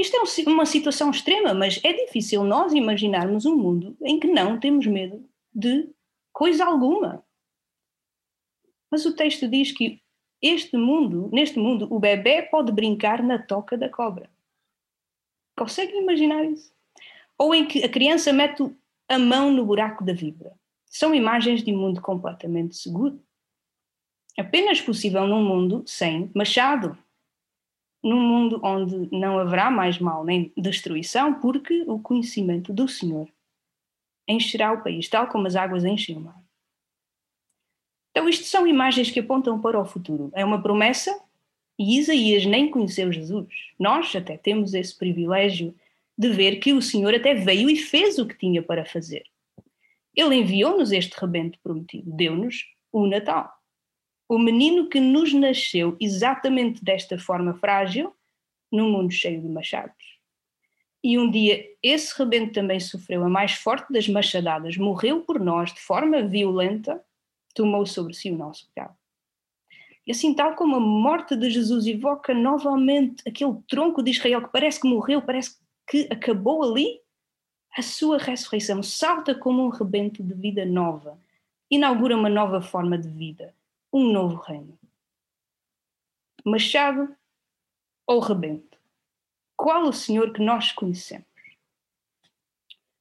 Isto 0.00 0.16
é 0.16 0.50
uma 0.50 0.64
situação 0.64 1.10
extrema, 1.10 1.52
mas 1.52 1.78
é 1.84 1.92
difícil 1.92 2.42
nós 2.42 2.72
imaginarmos 2.72 3.44
um 3.44 3.54
mundo 3.54 3.94
em 4.00 4.18
que 4.18 4.26
não 4.26 4.58
temos 4.58 4.86
medo 4.86 5.28
de 5.54 5.90
coisa 6.32 6.64
alguma. 6.64 7.22
Mas 8.90 9.04
o 9.04 9.14
texto 9.14 9.46
diz 9.46 9.72
que 9.72 10.00
este 10.40 10.74
mundo, 10.78 11.28
neste 11.30 11.58
mundo, 11.58 11.86
o 11.90 12.00
bebê 12.00 12.40
pode 12.40 12.72
brincar 12.72 13.22
na 13.22 13.38
toca 13.38 13.76
da 13.76 13.90
cobra. 13.90 14.30
Conseguem 15.54 16.00
imaginar 16.00 16.46
isso? 16.46 16.72
Ou 17.36 17.54
em 17.54 17.66
que 17.66 17.84
a 17.84 17.88
criança 17.88 18.32
mete 18.32 18.74
a 19.06 19.18
mão 19.18 19.52
no 19.52 19.66
buraco 19.66 20.02
da 20.02 20.14
vibra. 20.14 20.58
São 20.86 21.14
imagens 21.14 21.62
de 21.62 21.74
um 21.74 21.78
mundo 21.78 22.00
completamente 22.00 22.74
seguro. 22.74 23.22
Apenas 24.38 24.80
possível 24.80 25.26
num 25.26 25.44
mundo 25.44 25.84
sem 25.86 26.30
machado. 26.34 26.96
Num 28.02 28.20
mundo 28.20 28.60
onde 28.62 29.08
não 29.14 29.38
haverá 29.38 29.70
mais 29.70 29.98
mal 29.98 30.24
nem 30.24 30.52
destruição, 30.56 31.34
porque 31.34 31.84
o 31.86 31.98
conhecimento 31.98 32.72
do 32.72 32.88
Senhor 32.88 33.28
encherá 34.26 34.72
o 34.72 34.82
país, 34.82 35.08
tal 35.08 35.26
como 35.26 35.46
as 35.46 35.56
águas 35.56 35.84
enchem 35.84 36.16
o 36.16 36.20
mar. 36.20 36.42
Então, 38.10 38.28
isto 38.28 38.44
são 38.44 38.66
imagens 38.66 39.10
que 39.10 39.20
apontam 39.20 39.60
para 39.60 39.78
o 39.78 39.84
futuro. 39.84 40.30
É 40.34 40.44
uma 40.44 40.62
promessa 40.62 41.18
e 41.78 41.98
Isaías 41.98 42.44
nem 42.44 42.70
conheceu 42.70 43.12
Jesus. 43.12 43.48
Nós 43.78 44.14
até 44.14 44.36
temos 44.36 44.74
esse 44.74 44.96
privilégio 44.96 45.74
de 46.16 46.28
ver 46.28 46.56
que 46.56 46.74
o 46.74 46.82
Senhor 46.82 47.14
até 47.14 47.34
veio 47.34 47.70
e 47.70 47.76
fez 47.76 48.18
o 48.18 48.26
que 48.26 48.36
tinha 48.36 48.62
para 48.62 48.84
fazer. 48.84 49.24
Ele 50.14 50.36
enviou-nos 50.36 50.92
este 50.92 51.18
rebento 51.18 51.58
prometido, 51.62 52.10
deu-nos 52.12 52.66
o 52.92 53.06
Natal. 53.06 53.59
O 54.30 54.38
menino 54.38 54.88
que 54.88 55.00
nos 55.00 55.34
nasceu 55.34 55.96
exatamente 55.98 56.84
desta 56.84 57.18
forma 57.18 57.52
frágil, 57.54 58.14
num 58.70 58.88
mundo 58.88 59.10
cheio 59.10 59.42
de 59.42 59.48
machados. 59.48 60.20
E 61.02 61.18
um 61.18 61.28
dia 61.28 61.66
esse 61.82 62.16
rebento 62.16 62.52
também 62.52 62.78
sofreu 62.78 63.24
a 63.24 63.28
mais 63.28 63.54
forte 63.54 63.92
das 63.92 64.06
machadadas, 64.06 64.76
morreu 64.76 65.22
por 65.22 65.40
nós 65.40 65.74
de 65.74 65.80
forma 65.80 66.22
violenta, 66.22 67.04
tomou 67.56 67.84
sobre 67.84 68.14
si 68.14 68.30
o 68.30 68.38
nosso 68.38 68.68
pecado. 68.68 68.94
E 70.06 70.12
assim, 70.12 70.32
tal 70.32 70.54
como 70.54 70.76
a 70.76 70.80
morte 70.80 71.34
de 71.34 71.50
Jesus 71.50 71.84
evoca 71.88 72.32
novamente 72.32 73.28
aquele 73.28 73.56
tronco 73.68 74.00
de 74.00 74.12
Israel 74.12 74.42
que 74.42 74.52
parece 74.52 74.80
que 74.80 74.86
morreu, 74.88 75.20
parece 75.20 75.56
que 75.88 76.06
acabou 76.08 76.62
ali, 76.62 77.00
a 77.76 77.82
sua 77.82 78.16
ressurreição 78.16 78.80
salta 78.80 79.34
como 79.34 79.66
um 79.66 79.70
rebento 79.70 80.22
de 80.22 80.34
vida 80.34 80.64
nova, 80.64 81.18
inaugura 81.68 82.16
uma 82.16 82.28
nova 82.28 82.62
forma 82.62 82.96
de 82.96 83.08
vida, 83.08 83.52
um 83.92 84.12
novo 84.12 84.36
reino. 84.36 84.78
Machado 86.44 87.14
ou 88.06 88.20
rebento? 88.20 88.78
Qual 89.56 89.84
o 89.84 89.92
Senhor 89.92 90.32
que 90.32 90.40
nós 90.40 90.72
conhecemos? 90.72 91.26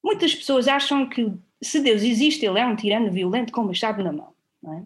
Muitas 0.03 0.33
pessoas 0.33 0.67
acham 0.67 1.07
que 1.07 1.33
se 1.61 1.79
Deus 1.81 2.01
existe, 2.01 2.45
ele 2.45 2.59
é 2.59 2.65
um 2.65 2.75
tirano 2.75 3.11
violento 3.11 3.51
com 3.51 3.63
machado 3.63 4.03
na 4.03 4.11
mão. 4.11 4.33
É? 4.65 4.83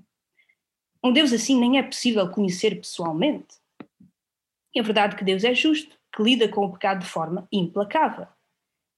Um 1.04 1.12
Deus 1.12 1.34
assim 1.34 1.60
nem 1.60 1.78
é 1.78 1.84
possível 1.84 2.30
conhecer 2.30 2.76
pessoalmente. 2.76 3.56
É 4.76 4.82
verdade 4.82 5.16
que 5.16 5.24
Deus 5.24 5.44
é 5.44 5.54
justo, 5.54 5.98
que 6.16 6.24
lida 6.24 6.48
com 6.48 6.66
o 6.66 6.72
pecado 6.72 7.00
de 7.00 7.06
forma 7.06 7.48
implacável. 7.52 8.28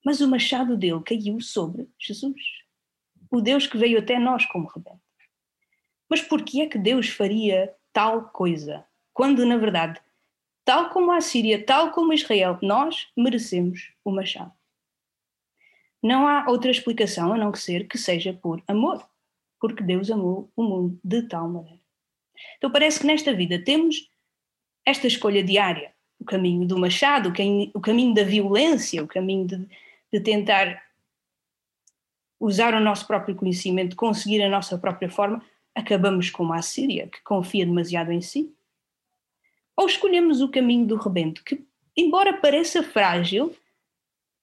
Mas 0.05 0.21
o 0.21 0.27
machado 0.27 0.77
dele 0.77 1.01
caiu 1.03 1.41
sobre 1.41 1.89
Jesus, 1.99 2.41
o 3.31 3.41
Deus 3.41 3.67
que 3.67 3.77
veio 3.77 3.99
até 3.99 4.19
nós 4.19 4.45
como 4.45 4.67
rebelde. 4.67 5.04
Mas 6.09 6.21
por 6.21 6.43
que 6.43 6.61
é 6.61 6.67
que 6.67 6.77
Deus 6.77 7.09
faria 7.09 7.73
tal 7.91 8.29
coisa, 8.29 8.85
quando 9.13 9.45
na 9.45 9.57
verdade, 9.57 9.99
tal 10.63 10.89
como 10.89 11.11
a 11.11 11.21
Síria, 11.21 11.63
tal 11.65 11.91
como 11.91 12.13
Israel, 12.13 12.57
nós 12.61 13.07
merecemos 13.15 13.91
o 14.03 14.11
machado? 14.11 14.51
Não 16.01 16.27
há 16.27 16.47
outra 16.47 16.69
explicação 16.69 17.33
a 17.33 17.37
não 17.37 17.53
ser 17.53 17.87
que 17.87 17.97
seja 17.97 18.31
por 18.31 18.61
amor, 18.67 19.03
porque 19.59 19.83
Deus 19.83 20.11
amou 20.11 20.51
o 20.55 20.63
mundo 20.63 20.99
de 21.03 21.23
tal 21.23 21.49
maneira. 21.49 21.81
Então 22.57 22.71
parece 22.71 22.99
que 22.99 23.07
nesta 23.07 23.33
vida 23.33 23.57
temos 23.63 24.07
esta 24.85 25.07
escolha 25.07 25.43
diária, 25.43 25.93
o 26.19 26.25
caminho 26.25 26.67
do 26.67 26.77
machado, 26.77 27.33
o 27.73 27.81
caminho 27.81 28.13
da 28.13 28.23
violência, 28.23 29.03
o 29.03 29.07
caminho 29.07 29.47
de, 29.47 29.67
de 30.13 30.19
tentar 30.19 30.83
usar 32.39 32.73
o 32.75 32.79
nosso 32.79 33.07
próprio 33.07 33.35
conhecimento, 33.35 33.95
conseguir 33.95 34.43
a 34.43 34.49
nossa 34.49 34.77
própria 34.77 35.09
forma, 35.09 35.43
acabamos 35.75 36.29
como 36.29 36.53
a 36.53 36.61
Síria, 36.61 37.07
que 37.07 37.21
confia 37.21 37.65
demasiado 37.65 38.11
em 38.11 38.21
si. 38.21 38.51
Ou 39.75 39.85
escolhemos 39.85 40.41
o 40.41 40.49
caminho 40.49 40.87
do 40.87 40.95
rebento, 40.95 41.43
que, 41.43 41.63
embora 41.97 42.37
pareça 42.37 42.81
frágil, 42.81 43.53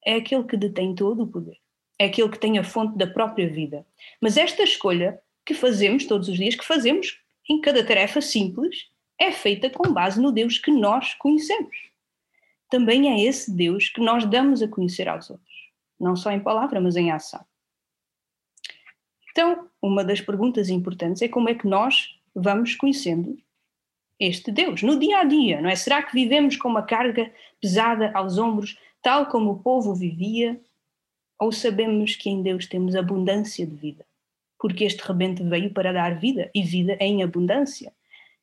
é 0.04 0.14
aquele 0.14 0.44
que 0.44 0.56
detém 0.56 0.94
todo 0.94 1.22
o 1.22 1.26
poder, 1.26 1.56
é 1.98 2.04
aquele 2.04 2.28
que 2.28 2.38
tem 2.38 2.58
a 2.58 2.64
fonte 2.64 2.98
da 2.98 3.06
própria 3.06 3.48
vida. 3.48 3.86
Mas 4.20 4.36
esta 4.36 4.62
escolha 4.62 5.18
que 5.44 5.54
fazemos 5.54 6.04
todos 6.06 6.28
os 6.28 6.36
dias, 6.36 6.54
que 6.54 6.64
fazemos 6.64 7.18
em 7.48 7.60
cada 7.60 7.84
tarefa 7.84 8.20
simples, 8.20 8.90
é 9.18 9.32
feita 9.32 9.70
com 9.70 9.92
base 9.92 10.20
no 10.20 10.30
Deus 10.30 10.58
que 10.58 10.70
nós 10.70 11.14
conhecemos. 11.14 11.76
Também 12.68 13.10
é 13.10 13.24
esse 13.24 13.54
Deus 13.54 13.88
que 13.88 14.00
nós 14.00 14.24
damos 14.24 14.62
a 14.62 14.68
conhecer 14.68 15.08
aos 15.08 15.30
outros, 15.30 15.70
não 15.98 16.16
só 16.16 16.30
em 16.30 16.40
palavra, 16.40 16.80
mas 16.80 16.96
em 16.96 17.10
ação. 17.10 17.44
Então, 19.32 19.68
uma 19.80 20.04
das 20.04 20.20
perguntas 20.20 20.68
importantes 20.68 21.22
é 21.22 21.28
como 21.28 21.48
é 21.48 21.54
que 21.54 21.66
nós 21.66 22.18
vamos 22.34 22.74
conhecendo 22.74 23.36
este 24.20 24.52
Deus 24.52 24.82
no 24.82 24.98
dia 24.98 25.18
a 25.18 25.24
dia, 25.24 25.60
não 25.60 25.68
é? 25.68 25.74
Será 25.74 26.02
que 26.02 26.12
vivemos 26.12 26.56
com 26.56 26.68
uma 26.68 26.82
carga 26.82 27.32
pesada 27.60 28.12
aos 28.14 28.38
ombros, 28.38 28.78
tal 29.02 29.26
como 29.26 29.50
o 29.50 29.58
povo 29.58 29.94
vivia? 29.94 30.60
Ou 31.38 31.50
sabemos 31.50 32.14
que 32.14 32.30
em 32.30 32.42
Deus 32.42 32.66
temos 32.66 32.94
abundância 32.94 33.66
de 33.66 33.74
vida? 33.74 34.06
porque 34.62 34.84
este 34.84 35.02
rebento 35.02 35.44
veio 35.44 35.72
para 35.72 35.92
dar 35.92 36.14
vida 36.20 36.48
e 36.54 36.62
vida 36.62 36.96
em 37.00 37.20
abundância, 37.20 37.92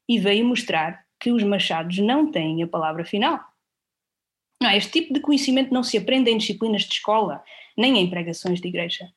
e 0.08 0.20
veio 0.20 0.44
mostrar 0.44 1.06
que 1.18 1.32
os 1.32 1.42
machados 1.44 1.98
não 2.00 2.30
têm 2.30 2.62
a 2.62 2.68
palavra 2.68 3.06
final. 3.06 3.40
Não, 4.62 4.70
este 4.72 4.92
tipo 4.92 5.14
de 5.14 5.22
conhecimento 5.22 5.74
não 5.74 5.82
se 5.82 5.98
aprende 5.98 6.30
em 6.30 6.38
disciplinas 6.38 6.82
de 6.82 6.96
escola, 6.96 7.42
nem 7.78 7.98
em 7.98 8.10
pregações 8.10 8.60
de 8.60 8.68
igreja. 8.68 9.10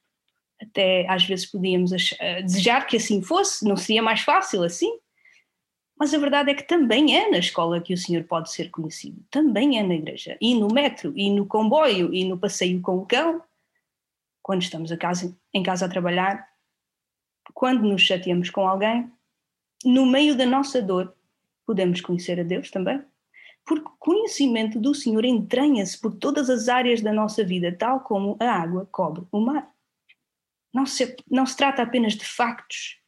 Até 0.62 1.06
às 1.08 1.24
vezes 1.24 1.46
podíamos 1.46 1.92
eh, 2.20 2.42
desejar 2.42 2.86
que 2.86 2.96
assim 2.96 3.20
fosse, 3.20 3.64
não 3.66 3.76
seria 3.76 4.02
mais 4.02 4.20
fácil 4.20 4.62
assim? 4.62 4.98
Mas 5.98 6.12
a 6.12 6.18
verdade 6.18 6.50
é 6.50 6.54
que 6.54 6.64
também 6.64 7.16
é 7.16 7.30
na 7.30 7.38
escola 7.38 7.80
que 7.80 7.94
o 7.94 7.98
Senhor 7.98 8.24
pode 8.24 8.52
ser 8.52 8.70
conhecido, 8.70 9.22
também 9.30 9.78
é 9.78 9.82
na 9.82 9.94
igreja, 9.94 10.36
e 10.40 10.54
no 10.54 10.66
metro, 10.66 11.12
e 11.16 11.30
no 11.30 11.46
comboio, 11.46 12.12
e 12.12 12.24
no 12.24 12.38
passeio 12.38 12.80
com 12.80 12.98
o 12.98 13.06
cão. 13.06 13.42
Quando 14.42 14.62
estamos 14.62 14.90
casa, 14.96 15.36
em 15.54 15.62
casa 15.62 15.86
a 15.86 15.88
trabalhar, 15.88 16.48
quando 17.54 17.82
nos 17.82 18.02
chateamos 18.02 18.50
com 18.50 18.66
alguém, 18.66 19.10
no 19.84 20.04
meio 20.04 20.36
da 20.36 20.46
nossa 20.46 20.82
dor, 20.82 21.14
podemos 21.66 22.00
conhecer 22.00 22.40
a 22.40 22.42
Deus 22.42 22.70
também. 22.70 23.00
Porque 23.64 23.86
o 23.86 23.96
conhecimento 23.98 24.80
do 24.80 24.94
Senhor 24.94 25.24
entranha-se 25.24 26.00
por 26.00 26.14
todas 26.14 26.50
as 26.50 26.68
áreas 26.68 27.00
da 27.00 27.12
nossa 27.12 27.44
vida, 27.44 27.70
tal 27.70 28.00
como 28.00 28.36
a 28.40 28.50
água 28.50 28.88
cobre 28.90 29.24
o 29.30 29.40
mar. 29.40 29.71
Não 30.72 30.86
se, 30.86 31.16
não 31.30 31.44
se 31.44 31.56
trata 31.56 31.82
apenas 31.82 32.14
de 32.14 32.24
factos, 32.24 32.98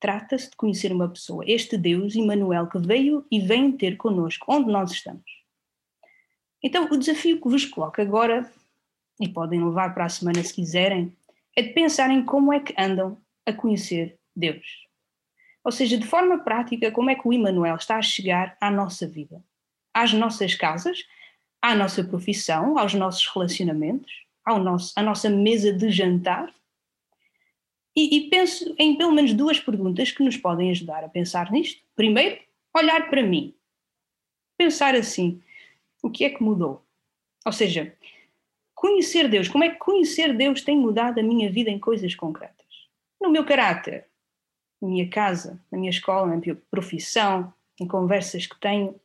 trata-se 0.00 0.50
de 0.50 0.56
conhecer 0.56 0.92
uma 0.92 1.08
pessoa, 1.08 1.44
este 1.46 1.76
Deus, 1.78 2.14
Emmanuel, 2.14 2.66
que 2.66 2.78
veio 2.78 3.24
e 3.30 3.40
vem 3.40 3.72
ter 3.72 3.96
connosco, 3.96 4.46
onde 4.48 4.70
nós 4.70 4.90
estamos. 4.90 5.24
Então, 6.62 6.88
o 6.90 6.96
desafio 6.96 7.40
que 7.40 7.48
vos 7.48 7.64
coloco 7.64 8.00
agora, 8.00 8.50
e 9.20 9.28
podem 9.28 9.64
levar 9.64 9.94
para 9.94 10.04
a 10.04 10.08
semana 10.08 10.42
se 10.42 10.52
quiserem, 10.52 11.16
é 11.54 11.62
de 11.62 11.72
pensarem 11.72 12.24
como 12.24 12.52
é 12.52 12.60
que 12.60 12.74
andam 12.78 13.16
a 13.46 13.52
conhecer 13.52 14.18
Deus. 14.34 14.86
Ou 15.64 15.72
seja, 15.72 15.96
de 15.96 16.06
forma 16.06 16.38
prática, 16.38 16.92
como 16.92 17.10
é 17.10 17.14
que 17.14 17.26
o 17.26 17.32
Emmanuel 17.32 17.76
está 17.76 17.96
a 17.96 18.02
chegar 18.02 18.56
à 18.60 18.70
nossa 18.70 19.06
vida, 19.06 19.42
às 19.94 20.12
nossas 20.12 20.54
casas, 20.54 20.98
à 21.60 21.74
nossa 21.74 22.04
profissão, 22.04 22.78
aos 22.78 22.94
nossos 22.94 23.26
relacionamentos, 23.26 24.12
ao 24.44 24.58
nosso, 24.60 24.92
à 24.94 25.02
nossa 25.02 25.28
mesa 25.28 25.72
de 25.72 25.90
jantar. 25.90 26.52
E, 27.96 28.16
e 28.16 28.28
penso 28.28 28.74
em 28.78 28.96
pelo 28.96 29.12
menos 29.12 29.32
duas 29.32 29.58
perguntas 29.58 30.10
que 30.10 30.22
nos 30.22 30.36
podem 30.36 30.70
ajudar 30.70 31.02
a 31.02 31.08
pensar 31.08 31.50
nisto. 31.50 31.82
Primeiro, 31.96 32.38
olhar 32.74 33.08
para 33.08 33.22
mim. 33.22 33.54
Pensar 34.58 34.94
assim: 34.94 35.42
o 36.02 36.10
que 36.10 36.24
é 36.24 36.30
que 36.30 36.42
mudou? 36.42 36.84
Ou 37.44 37.52
seja, 37.52 37.96
conhecer 38.74 39.28
Deus, 39.28 39.48
como 39.48 39.64
é 39.64 39.70
que 39.70 39.78
conhecer 39.78 40.36
Deus 40.36 40.62
tem 40.62 40.76
mudado 40.76 41.18
a 41.18 41.22
minha 41.22 41.50
vida 41.50 41.70
em 41.70 41.78
coisas 41.78 42.14
concretas? 42.14 42.66
No 43.20 43.30
meu 43.30 43.44
caráter, 43.44 44.06
na 44.80 44.88
minha 44.88 45.08
casa, 45.08 45.60
na 45.72 45.78
minha 45.78 45.90
escola, 45.90 46.26
na 46.26 46.36
minha 46.36 46.56
profissão, 46.70 47.52
em 47.80 47.86
conversas 47.86 48.46
que 48.46 48.58
tenho. 48.60 49.00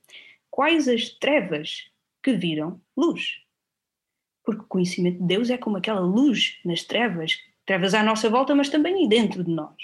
Quais 0.49 0.87
as 0.87 1.09
trevas 1.09 1.89
que 2.21 2.33
viram 2.33 2.81
luz? 2.95 3.41
Porque 4.43 4.61
o 4.61 4.67
conhecimento 4.67 5.19
de 5.19 5.23
Deus 5.23 5.49
é 5.49 5.57
como 5.57 5.77
aquela 5.77 6.01
luz 6.01 6.59
nas 6.65 6.83
trevas, 6.83 7.39
trevas 7.71 7.93
à 7.93 8.03
nossa 8.03 8.29
volta, 8.29 8.53
mas 8.53 8.67
também 8.67 9.07
dentro 9.07 9.45
de 9.45 9.49
nós. 9.49 9.77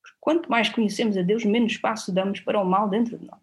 Porque 0.00 0.16
quanto 0.20 0.48
mais 0.48 0.68
conhecemos 0.68 1.16
a 1.16 1.22
Deus, 1.22 1.44
menos 1.44 1.72
espaço 1.72 2.12
damos 2.12 2.38
para 2.38 2.60
o 2.60 2.64
mal 2.64 2.88
dentro 2.88 3.18
de 3.18 3.26
nós. 3.26 3.40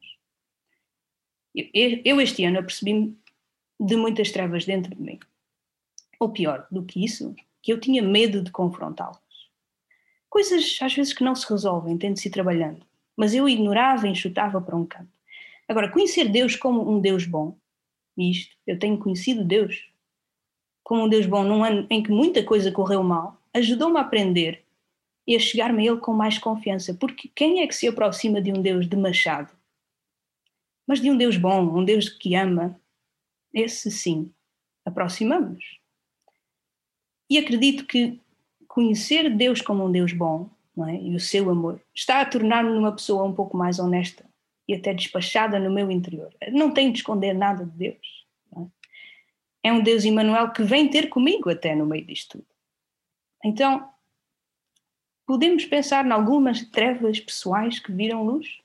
Eu, 2.06 2.22
este 2.22 2.46
ano 2.46 2.60
apercebi-me 2.60 3.18
de 3.78 3.98
muitas 3.98 4.32
trevas 4.32 4.64
dentro 4.64 4.96
de 4.96 5.02
mim. 5.02 5.20
Ou 6.18 6.30
pior 6.30 6.66
do 6.72 6.82
que 6.82 7.04
isso, 7.04 7.36
que 7.62 7.74
eu 7.74 7.78
tinha 7.78 8.02
medo 8.02 8.42
de 8.42 8.52
confrontá-las. 8.52 9.20
Coisas 10.30 10.80
às 10.82 10.94
vezes 10.96 11.12
que 11.12 11.26
não 11.26 11.36
se 11.36 11.50
resolvem, 11.50 11.98
tendo-se 11.98 12.30
trabalhando, 12.30 12.86
mas 13.18 13.34
eu 13.34 13.50
ignorava 13.50 14.08
e 14.08 14.12
enxutava 14.12 14.62
para 14.62 14.78
um 14.78 14.86
canto. 14.86 15.12
Agora, 15.68 15.92
conhecer 15.92 16.30
Deus 16.30 16.56
como 16.56 16.90
um 16.90 17.02
Deus 17.02 17.26
bom, 17.26 17.58
isto, 18.18 18.56
eu 18.66 18.80
tenho 18.80 18.98
conhecido 18.98 19.44
Deus 19.44 19.92
como 20.88 21.04
um 21.04 21.10
Deus 21.10 21.26
bom 21.26 21.44
num 21.44 21.66
ano 21.66 21.86
em 21.90 22.02
que 22.02 22.10
muita 22.10 22.42
coisa 22.42 22.72
correu 22.72 23.04
mal, 23.04 23.37
ajudou-me 23.58 23.98
a 23.98 24.02
aprender 24.02 24.64
e 25.26 25.36
a 25.36 25.40
chegar-me 25.40 25.84
a 25.84 25.92
Ele 25.92 26.00
com 26.00 26.14
mais 26.14 26.38
confiança, 26.38 26.94
porque 26.94 27.30
quem 27.36 27.62
é 27.62 27.68
que 27.68 27.76
se 27.76 27.88
aproxima 27.88 28.42
de 28.42 28.52
um 28.52 28.62
Deus 28.62 28.88
de 28.88 28.96
machado? 28.96 29.52
Mas 30.88 31.02
de 31.02 31.12
um 31.12 31.18
Deus 31.18 31.36
bom, 31.36 31.78
um 31.78 31.84
Deus 31.84 32.08
que 32.08 32.34
ama, 32.36 32.80
esse 33.54 33.92
sim, 33.92 34.32
aproximamos. 34.86 35.80
E 37.30 37.38
acredito 37.38 37.86
que 37.86 38.20
conhecer 38.68 39.30
Deus 39.36 39.62
como 39.62 39.86
um 39.86 39.92
Deus 39.92 40.14
bom 40.14 40.50
é? 40.88 40.96
e 40.96 41.16
o 41.16 41.20
seu 41.20 41.50
amor 41.50 41.82
está 41.94 42.22
a 42.22 42.26
tornar-me 42.26 42.70
uma 42.70 42.94
pessoa 42.94 43.24
um 43.24 43.34
pouco 43.34 43.58
mais 43.58 43.80
honesta 43.80 44.24
e 44.68 44.74
até 44.74 44.94
despachada 44.94 45.60
no 45.60 45.72
meu 45.72 45.90
interior. 45.92 46.34
Não 46.52 46.72
tenho 46.72 46.92
de 46.92 47.00
esconder 47.00 47.34
nada 47.34 47.66
de 47.66 47.72
Deus. 47.72 48.26
É? 48.56 49.70
é 49.70 49.74
um 49.74 49.82
Deus 49.82 50.06
Emmanuel 50.06 50.52
que 50.52 50.64
vem 50.64 50.90
ter 50.90 51.10
comigo 51.10 51.50
até 51.50 51.76
no 51.76 51.86
meio 51.86 52.06
disto 52.06 52.38
tudo. 52.38 52.57
Então, 53.44 53.90
podemos 55.26 55.66
pensar 55.66 56.06
em 56.06 56.12
algumas 56.12 56.64
trevas 56.64 57.20
pessoais 57.20 57.80
que 57.80 57.92
viram 57.92 58.24
luz? 58.24 58.62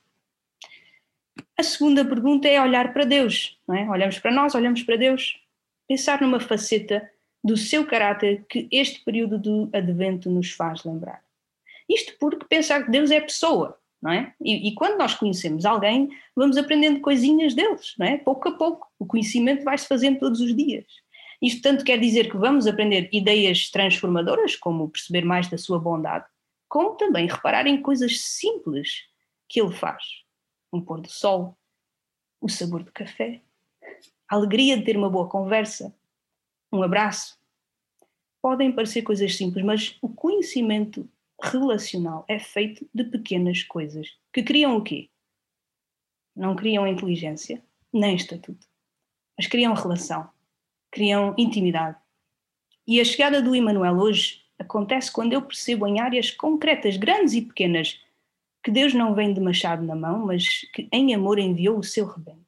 A 1.56 1.62
segunda 1.62 2.04
pergunta 2.04 2.48
é 2.48 2.60
olhar 2.60 2.92
para 2.92 3.04
Deus. 3.04 3.58
Não 3.66 3.74
é? 3.74 3.88
Olhamos 3.88 4.18
para 4.18 4.32
nós, 4.32 4.54
olhamos 4.54 4.82
para 4.82 4.96
Deus. 4.96 5.40
Pensar 5.86 6.20
numa 6.20 6.40
faceta 6.40 7.10
do 7.44 7.56
seu 7.56 7.86
caráter 7.86 8.44
que 8.48 8.68
este 8.70 9.04
período 9.04 9.38
do 9.38 9.70
advento 9.72 10.30
nos 10.30 10.52
faz 10.52 10.84
lembrar. 10.84 11.22
Isto 11.88 12.14
porque 12.18 12.46
pensar 12.46 12.84
que 12.84 12.90
Deus 12.90 13.10
é 13.10 13.20
pessoa, 13.20 13.78
não 14.00 14.12
é? 14.12 14.32
E, 14.40 14.68
e, 14.68 14.74
quando 14.74 14.96
nós 14.98 15.14
conhecemos 15.14 15.64
alguém, 15.64 16.08
vamos 16.34 16.56
aprendendo 16.56 17.00
coisinhas 17.00 17.54
deles, 17.54 17.94
não 17.98 18.06
é? 18.06 18.18
Pouco 18.18 18.48
a 18.48 18.52
pouco. 18.52 18.88
O 18.98 19.04
conhecimento 19.04 19.64
vai-se 19.64 19.86
fazendo 19.86 20.18
todos 20.20 20.40
os 20.40 20.54
dias. 20.54 20.86
Isto 21.42 21.60
tanto 21.60 21.84
quer 21.84 21.98
dizer 21.98 22.30
que 22.30 22.36
vamos 22.36 22.68
aprender 22.68 23.08
ideias 23.12 23.68
transformadoras, 23.68 24.54
como 24.54 24.88
perceber 24.88 25.24
mais 25.24 25.50
da 25.50 25.58
sua 25.58 25.76
bondade, 25.76 26.24
como 26.68 26.94
também 26.94 27.26
reparar 27.26 27.66
em 27.66 27.82
coisas 27.82 28.20
simples 28.20 29.08
que 29.48 29.60
ele 29.60 29.74
faz. 29.74 30.22
Um 30.72 30.80
pôr 30.80 31.00
do 31.00 31.10
sol, 31.10 31.58
o 32.40 32.48
sabor 32.48 32.84
do 32.84 32.92
café, 32.92 33.42
a 34.28 34.36
alegria 34.36 34.78
de 34.78 34.84
ter 34.84 34.96
uma 34.96 35.10
boa 35.10 35.28
conversa, 35.28 35.92
um 36.72 36.80
abraço. 36.80 37.36
Podem 38.40 38.70
parecer 38.70 39.02
coisas 39.02 39.36
simples, 39.36 39.64
mas 39.64 39.98
o 40.00 40.08
conhecimento 40.08 41.10
relacional 41.42 42.24
é 42.28 42.38
feito 42.38 42.88
de 42.94 43.02
pequenas 43.02 43.64
coisas 43.64 44.16
que 44.32 44.44
criam 44.44 44.76
o 44.76 44.82
quê? 44.82 45.10
Não 46.36 46.54
criam 46.54 46.86
inteligência, 46.86 47.62
nem 47.92 48.14
estatuto, 48.14 48.66
mas 49.36 49.48
criam 49.48 49.74
relação, 49.74 50.30
criam 50.92 51.34
intimidade. 51.36 51.96
E 52.86 53.00
a 53.00 53.04
chegada 53.04 53.42
do 53.42 53.56
Emmanuel 53.56 53.96
hoje 53.96 54.42
acontece 54.58 55.10
quando 55.10 55.32
eu 55.32 55.42
percebo 55.42 55.86
em 55.86 55.98
áreas 55.98 56.30
concretas, 56.30 56.96
grandes 56.96 57.34
e 57.34 57.42
pequenas, 57.42 58.00
que 58.62 58.70
Deus 58.70 58.94
não 58.94 59.14
vem 59.14 59.32
de 59.32 59.40
machado 59.40 59.82
na 59.82 59.96
mão, 59.96 60.26
mas 60.26 60.60
que 60.72 60.88
em 60.92 61.14
amor 61.14 61.38
enviou 61.38 61.78
o 61.78 61.82
seu 61.82 62.06
rebento. 62.06 62.40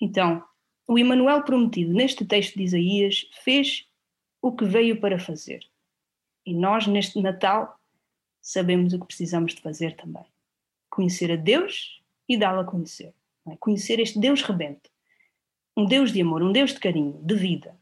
Então, 0.00 0.42
o 0.88 0.98
Emmanuel 0.98 1.44
prometido 1.44 1.92
neste 1.92 2.24
texto 2.24 2.56
de 2.56 2.64
Isaías 2.64 3.28
fez 3.44 3.86
o 4.42 4.50
que 4.50 4.64
veio 4.64 5.00
para 5.00 5.18
fazer. 5.18 5.64
E 6.44 6.52
nós, 6.52 6.86
neste 6.86 7.20
Natal, 7.20 7.78
sabemos 8.40 8.92
o 8.92 8.98
que 8.98 9.06
precisamos 9.06 9.54
de 9.54 9.62
fazer 9.62 9.94
também. 9.96 10.24
Conhecer 10.90 11.30
a 11.30 11.36
Deus 11.36 12.02
e 12.28 12.36
dá-lo 12.36 12.60
a 12.60 12.64
conhecer. 12.64 13.14
É? 13.46 13.56
Conhecer 13.56 14.00
este 14.00 14.18
Deus 14.18 14.42
rebento. 14.42 14.90
Um 15.76 15.86
Deus 15.86 16.12
de 16.12 16.20
amor, 16.20 16.42
um 16.42 16.52
Deus 16.52 16.72
de 16.72 16.80
carinho, 16.80 17.20
de 17.22 17.34
vida. 17.34 17.76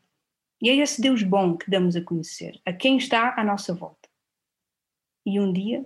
E 0.61 0.71
é 0.71 0.77
esse 0.77 1.01
Deus 1.01 1.23
bom 1.23 1.57
que 1.57 1.71
damos 1.71 1.95
a 1.97 2.03
conhecer, 2.03 2.61
a 2.65 2.73
quem 2.73 2.97
está 2.97 3.35
à 3.39 3.45
nossa 3.45 3.75
volta. 3.75 4.09
E 5.27 5.39
um 5.39 5.53
dia, 5.53 5.85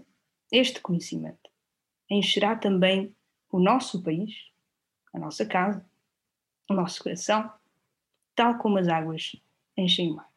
este 0.52 0.80
conhecimento 0.80 1.50
encherá 2.08 2.54
também 2.54 3.14
o 3.50 3.58
nosso 3.58 4.02
país, 4.02 4.50
a 5.12 5.18
nossa 5.18 5.44
casa, 5.44 5.84
o 6.70 6.74
nosso 6.74 7.02
coração, 7.02 7.50
tal 8.34 8.58
como 8.58 8.78
as 8.78 8.86
águas 8.86 9.34
enchem 9.76 10.12
o 10.12 10.16
mar. 10.16 10.35